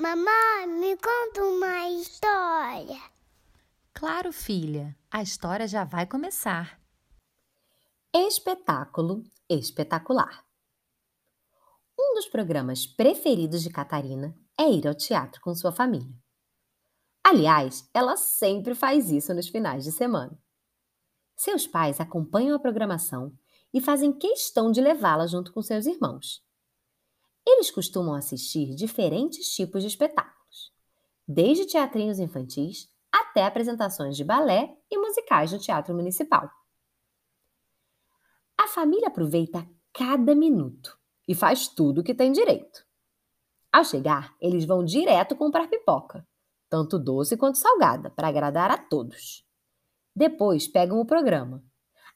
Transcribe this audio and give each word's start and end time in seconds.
Mamãe, 0.00 0.66
me 0.66 0.96
conta 0.96 1.44
uma 1.44 1.90
história. 1.90 3.02
Claro, 3.92 4.32
filha, 4.32 4.96
a 5.10 5.22
história 5.22 5.68
já 5.68 5.84
vai 5.84 6.06
começar. 6.06 6.80
Espetáculo 8.10 9.22
espetacular. 9.46 10.42
Um 11.98 12.14
dos 12.14 12.26
programas 12.28 12.86
preferidos 12.86 13.62
de 13.62 13.68
Catarina 13.68 14.34
é 14.58 14.70
ir 14.70 14.88
ao 14.88 14.94
teatro 14.94 15.38
com 15.42 15.54
sua 15.54 15.70
família. 15.70 16.16
Aliás, 17.22 17.86
ela 17.92 18.16
sempre 18.16 18.74
faz 18.74 19.10
isso 19.10 19.34
nos 19.34 19.48
finais 19.48 19.84
de 19.84 19.92
semana. 19.92 20.42
Seus 21.36 21.66
pais 21.66 22.00
acompanham 22.00 22.56
a 22.56 22.58
programação 22.58 23.38
e 23.70 23.82
fazem 23.82 24.18
questão 24.18 24.72
de 24.72 24.80
levá-la 24.80 25.26
junto 25.26 25.52
com 25.52 25.60
seus 25.60 25.84
irmãos. 25.84 26.42
Eles 27.46 27.70
costumam 27.70 28.14
assistir 28.14 28.74
diferentes 28.74 29.54
tipos 29.54 29.82
de 29.82 29.88
espetáculos, 29.88 30.72
desde 31.26 31.66
teatrinhos 31.66 32.18
infantis 32.18 32.88
até 33.12 33.44
apresentações 33.44 34.16
de 34.16 34.24
balé 34.24 34.76
e 34.90 34.98
musicais 34.98 35.52
no 35.52 35.58
Teatro 35.58 35.94
Municipal. 35.94 36.50
A 38.58 38.68
família 38.68 39.08
aproveita 39.08 39.66
cada 39.92 40.34
minuto 40.34 40.98
e 41.26 41.34
faz 41.34 41.68
tudo 41.68 42.00
o 42.00 42.04
que 42.04 42.14
tem 42.14 42.30
direito. 42.30 42.84
Ao 43.72 43.84
chegar, 43.84 44.36
eles 44.40 44.64
vão 44.64 44.84
direto 44.84 45.36
comprar 45.36 45.68
pipoca, 45.68 46.26
tanto 46.68 46.98
doce 46.98 47.36
quanto 47.36 47.58
salgada, 47.58 48.10
para 48.10 48.28
agradar 48.28 48.70
a 48.70 48.76
todos. 48.76 49.44
Depois 50.14 50.66
pegam 50.66 51.00
o 51.00 51.06
programa, 51.06 51.64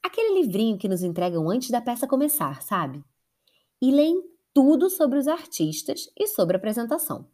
aquele 0.02 0.40
livrinho 0.40 0.76
que 0.76 0.88
nos 0.88 1.02
entregam 1.02 1.48
antes 1.48 1.70
da 1.70 1.80
peça 1.80 2.06
começar, 2.06 2.60
sabe? 2.60 3.04
E 3.80 3.90
leem 3.90 4.22
tudo 4.54 4.88
sobre 4.88 5.18
os 5.18 5.26
artistas 5.26 6.08
e 6.16 6.28
sobre 6.28 6.56
a 6.56 6.58
apresentação. 6.58 7.28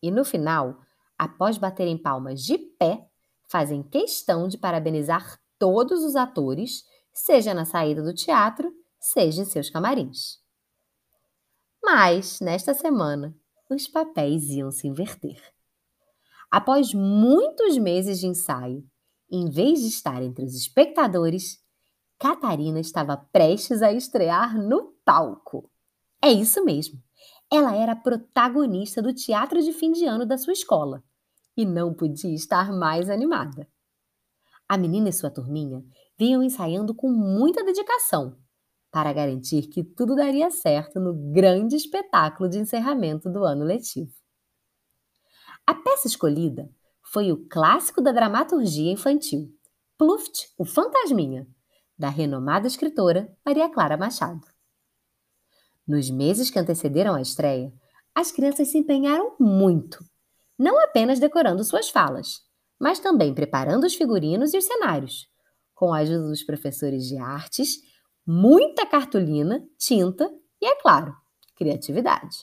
E 0.00 0.10
no 0.10 0.24
final, 0.24 0.80
após 1.18 1.58
baterem 1.58 1.98
palmas 1.98 2.42
de 2.42 2.56
pé, 2.56 3.06
fazem 3.48 3.82
questão 3.82 4.46
de 4.46 4.56
parabenizar 4.56 5.40
todos 5.58 6.04
os 6.04 6.14
atores, 6.14 6.84
seja 7.12 7.52
na 7.52 7.64
saída 7.64 8.02
do 8.02 8.14
teatro, 8.14 8.72
seja 9.00 9.42
em 9.42 9.44
seus 9.44 9.68
camarins. 9.68 10.38
Mas, 11.82 12.38
nesta 12.40 12.72
semana, 12.72 13.36
os 13.68 13.88
papéis 13.88 14.44
iam 14.50 14.70
se 14.70 14.86
inverter. 14.86 15.42
Após 16.50 16.94
muitos 16.94 17.76
meses 17.76 18.20
de 18.20 18.26
ensaio, 18.26 18.88
em 19.30 19.50
vez 19.50 19.80
de 19.80 19.88
estar 19.88 20.22
entre 20.22 20.44
os 20.44 20.54
espectadores, 20.54 21.62
Catarina 22.18 22.80
estava 22.80 23.16
prestes 23.16 23.82
a 23.82 23.92
estrear 23.92 24.56
no 24.56 24.92
palco. 25.04 25.70
É 26.22 26.30
isso 26.30 26.64
mesmo. 26.64 27.02
Ela 27.50 27.74
era 27.76 27.92
a 27.92 27.96
protagonista 27.96 29.00
do 29.00 29.14
teatro 29.14 29.62
de 29.62 29.72
fim 29.72 29.92
de 29.92 30.04
ano 30.04 30.26
da 30.26 30.36
sua 30.36 30.52
escola 30.52 31.02
e 31.56 31.64
não 31.64 31.94
podia 31.94 32.34
estar 32.34 32.72
mais 32.72 33.08
animada. 33.08 33.68
A 34.68 34.76
menina 34.76 35.08
e 35.08 35.12
sua 35.12 35.30
turminha 35.30 35.82
vinham 36.18 36.42
ensaiando 36.42 36.94
com 36.94 37.10
muita 37.10 37.64
dedicação 37.64 38.36
para 38.90 39.12
garantir 39.12 39.68
que 39.68 39.82
tudo 39.82 40.14
daria 40.14 40.50
certo 40.50 41.00
no 41.00 41.14
grande 41.32 41.76
espetáculo 41.76 42.48
de 42.48 42.58
encerramento 42.58 43.30
do 43.30 43.44
ano 43.44 43.64
letivo. 43.64 44.12
A 45.66 45.74
peça 45.74 46.06
escolhida 46.06 46.70
foi 47.02 47.32
o 47.32 47.48
clássico 47.48 48.02
da 48.02 48.12
dramaturgia 48.12 48.92
infantil, 48.92 49.50
Pluft, 49.96 50.52
o 50.58 50.64
Fantasminha, 50.64 51.46
da 51.96 52.08
renomada 52.08 52.66
escritora 52.66 53.34
Maria 53.44 53.68
Clara 53.68 53.96
Machado. 53.96 54.46
Nos 55.88 56.10
meses 56.10 56.50
que 56.50 56.58
antecederam 56.58 57.14
a 57.14 57.22
estreia, 57.22 57.72
as 58.14 58.30
crianças 58.30 58.68
se 58.68 58.76
empenharam 58.76 59.34
muito, 59.40 60.04
não 60.58 60.78
apenas 60.84 61.18
decorando 61.18 61.64
suas 61.64 61.88
falas, 61.88 62.42
mas 62.78 62.98
também 62.98 63.32
preparando 63.32 63.84
os 63.84 63.94
figurinos 63.94 64.52
e 64.52 64.58
os 64.58 64.66
cenários, 64.66 65.26
com 65.74 65.94
a 65.94 66.00
ajuda 66.00 66.28
dos 66.28 66.42
professores 66.42 67.06
de 67.06 67.16
artes, 67.16 67.78
muita 68.26 68.84
cartolina, 68.84 69.66
tinta 69.78 70.30
e, 70.60 70.66
é 70.66 70.76
claro, 70.82 71.16
criatividade. 71.56 72.36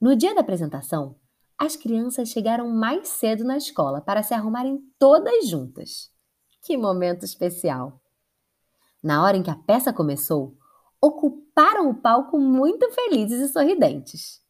No 0.00 0.14
dia 0.14 0.36
da 0.36 0.40
apresentação, 0.40 1.16
as 1.58 1.74
crianças 1.74 2.28
chegaram 2.28 2.68
mais 2.68 3.08
cedo 3.08 3.42
na 3.42 3.56
escola 3.56 4.00
para 4.00 4.22
se 4.22 4.34
arrumarem 4.34 4.78
todas 5.00 5.48
juntas. 5.48 6.12
Que 6.62 6.76
momento 6.76 7.24
especial! 7.24 8.00
Na 9.02 9.24
hora 9.24 9.36
em 9.36 9.42
que 9.42 9.50
a 9.50 9.56
peça 9.56 9.92
começou, 9.92 10.56
ocuparam 11.02 11.90
o 11.90 12.00
palco 12.00 12.38
muito 12.38 12.88
felizes 12.92 13.40
e 13.40 13.52
sorridentes. 13.52 14.40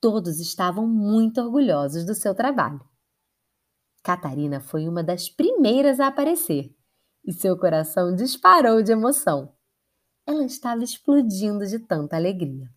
Todos 0.00 0.40
estavam 0.40 0.86
muito 0.86 1.40
orgulhosos 1.42 2.06
do 2.06 2.14
seu 2.14 2.34
trabalho. 2.34 2.80
Catarina 4.02 4.60
foi 4.60 4.88
uma 4.88 5.02
das 5.04 5.28
primeiras 5.28 6.00
a 6.00 6.06
aparecer 6.06 6.74
e 7.24 7.32
seu 7.32 7.58
coração 7.58 8.14
disparou 8.14 8.82
de 8.82 8.92
emoção. 8.92 9.54
Ela 10.26 10.44
estava 10.44 10.82
explodindo 10.82 11.66
de 11.66 11.78
tanta 11.78 12.16
alegria. 12.16 12.72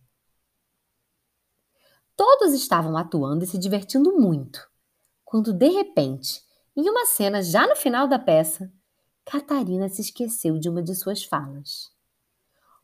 Todos 2.14 2.52
estavam 2.52 2.96
atuando 2.96 3.44
e 3.44 3.46
se 3.46 3.56
divertindo 3.56 4.18
muito, 4.18 4.68
quando 5.24 5.52
de 5.52 5.68
repente, 5.68 6.42
em 6.76 6.88
uma 6.88 7.06
cena 7.06 7.42
já 7.42 7.66
no 7.66 7.74
final 7.74 8.06
da 8.06 8.18
peça, 8.18 8.70
Catarina 9.24 9.88
se 9.88 10.02
esqueceu 10.02 10.58
de 10.58 10.68
uma 10.68 10.82
de 10.82 10.94
suas 10.94 11.24
falas. 11.24 11.91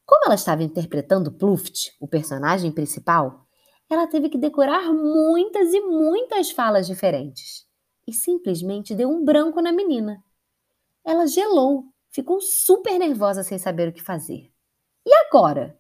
Como 0.08 0.24
ela 0.24 0.36
estava 0.36 0.62
interpretando 0.62 1.30
Pluft, 1.30 1.94
o 2.00 2.08
personagem 2.08 2.72
principal, 2.72 3.46
ela 3.90 4.06
teve 4.06 4.30
que 4.30 4.38
decorar 4.38 4.90
muitas 4.90 5.74
e 5.74 5.82
muitas 5.82 6.50
falas 6.50 6.86
diferentes 6.86 7.66
e 8.06 8.12
simplesmente 8.14 8.94
deu 8.94 9.10
um 9.10 9.22
branco 9.22 9.60
na 9.60 9.70
menina. 9.70 10.24
Ela 11.04 11.26
gelou, 11.26 11.84
ficou 12.10 12.40
super 12.40 12.98
nervosa 12.98 13.42
sem 13.42 13.58
saber 13.58 13.90
o 13.90 13.92
que 13.92 14.02
fazer. 14.02 14.50
E 15.04 15.12
agora? 15.26 15.78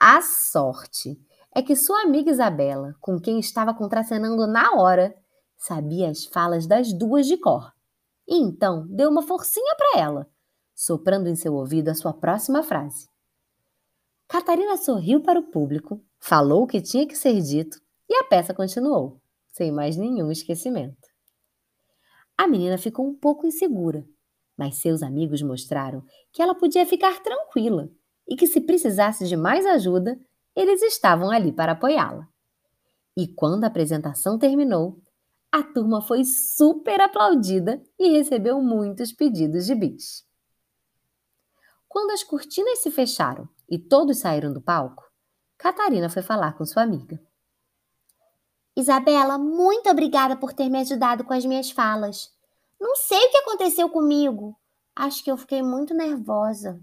A 0.00 0.22
sorte 0.22 1.20
é 1.52 1.60
que 1.60 1.74
sua 1.74 2.02
amiga 2.02 2.30
Isabela, 2.30 2.94
com 3.00 3.18
quem 3.18 3.40
estava 3.40 3.74
contracenando 3.74 4.46
na 4.46 4.74
hora, 4.74 5.12
sabia 5.56 6.08
as 6.08 6.24
falas 6.26 6.68
das 6.68 6.92
duas 6.92 7.26
de 7.26 7.36
cor. 7.36 7.72
E 8.28 8.36
então 8.36 8.86
deu 8.86 9.10
uma 9.10 9.22
forcinha 9.22 9.74
para 9.74 10.00
ela 10.00 10.32
soprando 10.74 11.28
em 11.28 11.34
seu 11.34 11.54
ouvido 11.54 11.88
a 11.88 11.94
sua 11.94 12.12
próxima 12.12 12.62
frase. 12.62 13.08
Catarina 14.28 14.76
sorriu 14.76 15.20
para 15.20 15.38
o 15.38 15.50
público, 15.50 16.02
falou 16.18 16.62
o 16.62 16.66
que 16.66 16.80
tinha 16.80 17.06
que 17.06 17.16
ser 17.16 17.40
dito 17.40 17.78
e 18.08 18.14
a 18.14 18.24
peça 18.24 18.54
continuou, 18.54 19.20
sem 19.52 19.70
mais 19.70 19.96
nenhum 19.96 20.30
esquecimento. 20.30 21.08
A 22.36 22.46
menina 22.46 22.78
ficou 22.78 23.06
um 23.06 23.14
pouco 23.14 23.46
insegura, 23.46 24.06
mas 24.56 24.76
seus 24.76 25.02
amigos 25.02 25.42
mostraram 25.42 26.02
que 26.32 26.42
ela 26.42 26.54
podia 26.54 26.86
ficar 26.86 27.22
tranquila 27.22 27.90
e 28.28 28.36
que 28.36 28.46
se 28.46 28.60
precisasse 28.60 29.28
de 29.28 29.36
mais 29.36 29.66
ajuda, 29.66 30.18
eles 30.56 30.82
estavam 30.82 31.30
ali 31.30 31.52
para 31.52 31.72
apoiá-la. 31.72 32.26
E 33.16 33.28
quando 33.28 33.64
a 33.64 33.66
apresentação 33.66 34.38
terminou, 34.38 34.98
a 35.50 35.62
turma 35.62 36.00
foi 36.00 36.24
super 36.24 37.00
aplaudida 37.00 37.82
e 37.98 38.08
recebeu 38.16 38.62
muitos 38.62 39.12
pedidos 39.12 39.66
de 39.66 39.74
bis. 39.74 40.24
Quando 41.92 42.12
as 42.12 42.24
cortinas 42.24 42.78
se 42.78 42.90
fecharam 42.90 43.46
e 43.68 43.78
todos 43.78 44.16
saíram 44.16 44.50
do 44.50 44.62
palco, 44.62 45.04
Catarina 45.58 46.08
foi 46.08 46.22
falar 46.22 46.56
com 46.56 46.64
sua 46.64 46.84
amiga. 46.84 47.22
Isabela, 48.74 49.36
muito 49.36 49.90
obrigada 49.90 50.34
por 50.34 50.54
ter 50.54 50.70
me 50.70 50.80
ajudado 50.80 51.22
com 51.22 51.34
as 51.34 51.44
minhas 51.44 51.70
falas. 51.70 52.34
Não 52.80 52.96
sei 52.96 53.18
o 53.18 53.30
que 53.30 53.36
aconteceu 53.36 53.90
comigo. 53.90 54.58
Acho 54.96 55.22
que 55.22 55.30
eu 55.30 55.36
fiquei 55.36 55.62
muito 55.62 55.92
nervosa. 55.92 56.80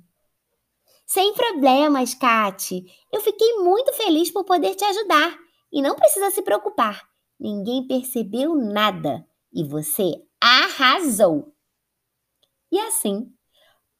Sem 1.07 1.33
problemas, 1.33 2.13
Kate. 2.13 2.85
Eu 3.11 3.19
fiquei 3.19 3.55
muito 3.63 3.91
feliz 3.93 4.29
por 4.29 4.43
poder 4.43 4.75
te 4.75 4.85
ajudar. 4.85 5.35
E 5.71 5.81
não 5.81 5.95
precisa 5.95 6.29
se 6.29 6.43
preocupar. 6.43 7.09
Ninguém 7.39 7.87
percebeu 7.87 8.53
nada. 8.53 9.27
E 9.51 9.63
você 9.63 10.23
arrasou. 10.39 11.51
E 12.71 12.79
assim, 12.79 13.33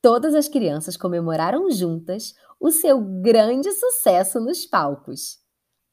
todas 0.02 0.34
as 0.34 0.48
crianças 0.48 0.98
comemoraram 0.98 1.70
juntas 1.72 2.34
o 2.60 2.72
seu 2.72 3.00
grande 3.00 3.72
sucesso 3.72 4.40
nos 4.40 4.66
palcos. 4.66 5.40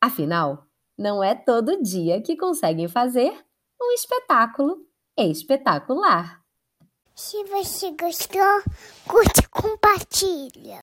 Afinal, 0.00 0.66
não 0.98 1.22
é 1.22 1.34
todo 1.34 1.82
dia 1.82 2.20
que 2.20 2.36
conseguem 2.36 2.88
fazer 2.88 3.32
um 3.80 3.92
espetáculo 3.92 4.84
espetacular. 5.16 6.42
Se 7.14 7.42
você 7.44 7.92
gostou, 7.92 8.62
curte 9.08 9.40
e 9.40 9.48
compartilha. 9.48 10.74